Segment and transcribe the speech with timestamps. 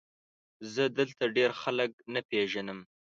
[0.73, 2.79] زه دلته ډېر خلک نه پېژنم؟